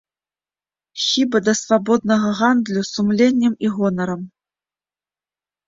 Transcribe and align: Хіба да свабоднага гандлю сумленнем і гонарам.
Хіба 1.07 1.41
да 1.47 1.53
свабоднага 1.59 2.29
гандлю 2.41 2.81
сумленнем 2.93 3.53
і 3.69 3.73
гонарам. 3.77 4.21